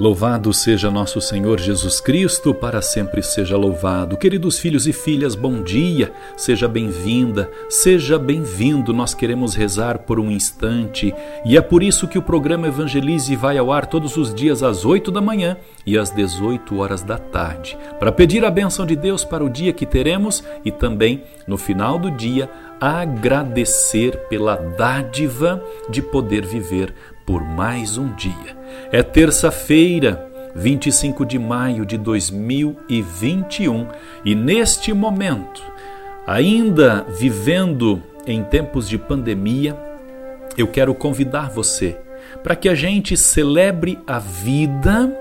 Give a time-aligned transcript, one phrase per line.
[0.00, 4.16] Louvado seja nosso Senhor Jesus Cristo, para sempre seja louvado.
[4.16, 8.94] Queridos filhos e filhas, bom dia, seja bem-vinda, seja bem-vindo.
[8.94, 11.14] Nós queremos rezar por um instante
[11.44, 14.86] e é por isso que o programa Evangelize vai ao ar todos os dias às
[14.86, 19.22] 8 da manhã e às 18 horas da tarde, para pedir a bênção de Deus
[19.22, 22.48] para o dia que teremos e também, no final do dia,
[22.80, 26.94] agradecer pela dádiva de poder viver
[27.30, 28.56] por mais um dia.
[28.90, 33.86] É terça-feira, 25 de maio de 2021,
[34.24, 35.62] e neste momento,
[36.26, 39.78] ainda vivendo em tempos de pandemia,
[40.58, 41.96] eu quero convidar você
[42.42, 45.16] para que a gente celebre a vida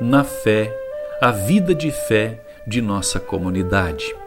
[0.00, 0.74] na fé,
[1.20, 4.23] a vida de fé de nossa comunidade.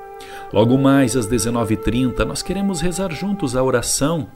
[0.52, 4.30] Logo mais às 19h30, nós queremos rezar juntos a oração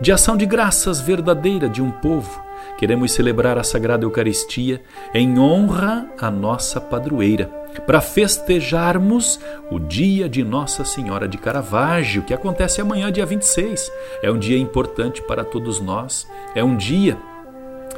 [0.00, 2.44] de ação de graças verdadeira de um povo.
[2.78, 7.46] Queremos celebrar a Sagrada Eucaristia em honra à nossa padroeira,
[7.86, 13.90] para festejarmos o dia de Nossa Senhora de Caravaggio, que acontece amanhã, dia 26.
[14.22, 17.18] É um dia importante para todos nós, é um dia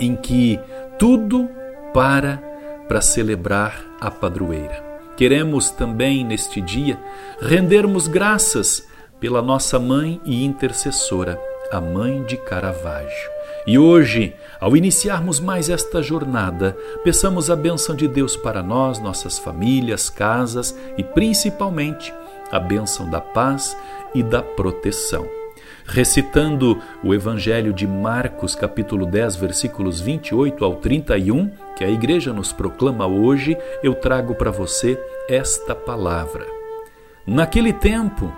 [0.00, 0.58] em que
[0.98, 1.48] tudo
[1.92, 2.42] para
[2.88, 4.87] para celebrar a padroeira.
[5.18, 6.96] Queremos também neste dia
[7.40, 8.86] rendermos graças
[9.18, 13.28] pela nossa mãe e intercessora, a mãe de Caravaggio.
[13.66, 19.40] E hoje, ao iniciarmos mais esta jornada, peçamos a bênção de Deus para nós, nossas
[19.40, 22.14] famílias, casas e principalmente
[22.52, 23.76] a bênção da paz
[24.14, 25.37] e da proteção.
[25.90, 32.52] Recitando o Evangelho de Marcos, capítulo 10, versículos 28 ao 31, que a igreja nos
[32.52, 36.46] proclama hoje, eu trago para você esta palavra.
[37.26, 38.30] Naquele tempo,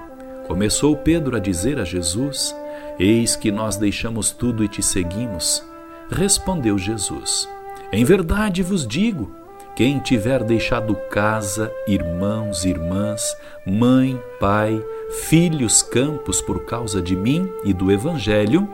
[0.47, 2.55] começou Pedro a dizer a Jesus:
[3.01, 5.61] Eis que nós deixamos tudo e te seguimos.
[6.09, 7.49] Respondeu Jesus:
[7.93, 9.35] Em verdade vos digo:
[9.75, 13.37] quem tiver deixado casa, irmãos, irmãs,
[13.67, 14.79] mãe, pai,
[15.11, 18.69] filhos, campos por causa de mim e do Evangelho,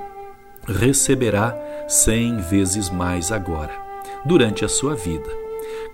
[0.67, 1.57] receberá
[1.89, 3.73] cem vezes mais agora
[4.25, 5.31] durante a sua vida.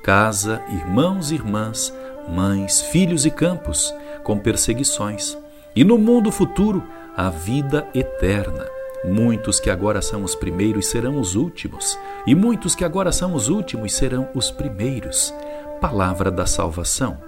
[0.02, 1.94] Casa, irmãos e irmãs,
[2.28, 5.36] mães, filhos e campos, com perseguições.
[5.76, 6.82] E no mundo futuro,
[7.16, 8.66] a vida eterna.
[9.04, 13.48] Muitos que agora são os primeiros serão os últimos, e muitos que agora são os
[13.48, 15.34] últimos serão os primeiros.
[15.81, 17.19] Palavra da salvação.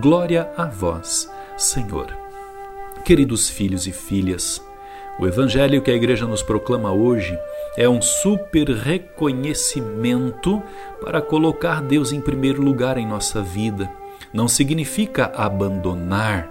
[0.00, 2.29] Glória a vós, Senhor.
[3.04, 4.64] Queridos filhos e filhas,
[5.18, 7.36] o evangelho que a igreja nos proclama hoje
[7.76, 10.62] é um super reconhecimento
[11.02, 13.90] para colocar Deus em primeiro lugar em nossa vida.
[14.32, 16.48] Não significa abandonar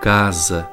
[0.00, 0.68] casa,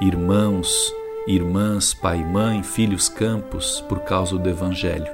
[0.00, 0.92] irmãos,
[1.26, 5.12] irmãs, pai, mãe, filhos, campos por causa do Evangelho.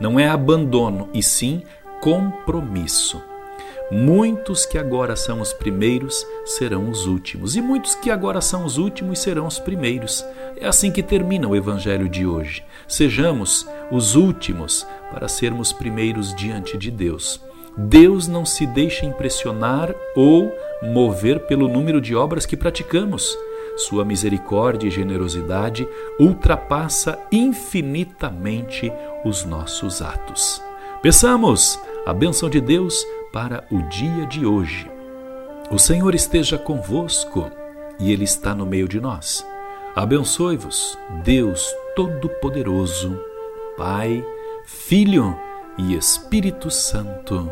[0.00, 1.62] Não é abandono, e sim
[2.00, 3.31] compromisso.
[3.94, 8.78] Muitos que agora são os primeiros serão os últimos, e muitos que agora são os
[8.78, 10.24] últimos serão os primeiros.
[10.56, 12.64] É assim que termina o Evangelho de hoje.
[12.88, 17.38] Sejamos os últimos para sermos primeiros diante de Deus.
[17.76, 20.50] Deus não se deixa impressionar ou
[20.82, 23.36] mover pelo número de obras que praticamos.
[23.76, 25.86] Sua misericórdia e generosidade
[26.18, 28.90] ultrapassa infinitamente
[29.22, 30.62] os nossos atos.
[31.02, 34.90] Peçamos a bênção de Deus para o dia de hoje.
[35.70, 37.50] O Senhor esteja convosco
[37.98, 39.46] e Ele está no meio de nós.
[39.96, 43.18] Abençoe-vos, Deus Todo-Poderoso,
[43.76, 44.24] Pai,
[44.64, 45.36] Filho
[45.78, 47.50] e Espírito Santo.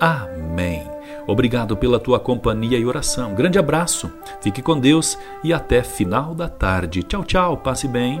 [0.00, 0.82] Amém.
[1.26, 3.34] Obrigado pela tua companhia e oração.
[3.34, 7.02] Grande abraço, fique com Deus e até final da tarde.
[7.04, 8.20] Tchau, tchau, passe bem.